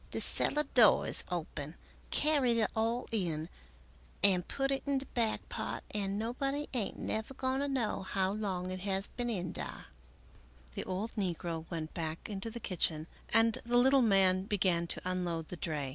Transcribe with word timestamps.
"De 0.09 0.19
cellar 0.19 0.63
door 0.73 1.05
is 1.05 1.23
open, 1.29 1.75
carry 2.09 2.59
it 2.59 2.71
all 2.75 3.05
in 3.11 3.49
and 4.23 4.47
put 4.47 4.71
it 4.71 4.81
in 4.87 4.97
de 4.97 5.05
back 5.05 5.47
part 5.47 5.83
and 5.91 6.17
nobody 6.17 6.65
ain't 6.73 6.97
never 6.97 7.35
going 7.35 7.59
to 7.59 7.67
know 7.67 8.01
how 8.01 8.31
long 8.31 8.71
it 8.71 8.79
has 8.79 9.05
been 9.05 9.29
in 9.29 9.51
dar." 9.51 9.85
The 10.73 10.85
old 10.85 11.13
negro 11.13 11.65
went 11.69 11.93
back 11.93 12.27
into 12.27 12.49
the 12.49 12.59
kitchen 12.59 13.05
and 13.29 13.59
the 13.63 13.77
little 13.77 14.01
man 14.01 14.45
began 14.45 14.87
to 14.87 15.01
unload 15.05 15.49
the 15.49 15.55
dray. 15.55 15.89